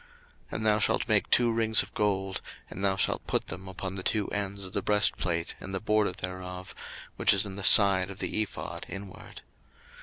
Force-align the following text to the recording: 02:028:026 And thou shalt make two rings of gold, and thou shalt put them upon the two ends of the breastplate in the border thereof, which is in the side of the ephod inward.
02:028:026 0.01 0.09
And 0.55 0.65
thou 0.65 0.79
shalt 0.79 1.07
make 1.07 1.29
two 1.29 1.51
rings 1.51 1.83
of 1.83 1.93
gold, 1.93 2.41
and 2.71 2.83
thou 2.83 2.95
shalt 2.95 3.27
put 3.27 3.47
them 3.49 3.67
upon 3.67 3.93
the 3.93 4.01
two 4.01 4.27
ends 4.29 4.65
of 4.65 4.73
the 4.73 4.81
breastplate 4.81 5.53
in 5.61 5.73
the 5.73 5.79
border 5.79 6.11
thereof, 6.11 6.73
which 7.17 7.35
is 7.35 7.45
in 7.45 7.55
the 7.55 7.61
side 7.61 8.09
of 8.09 8.17
the 8.17 8.41
ephod 8.41 8.87
inward. 8.89 9.41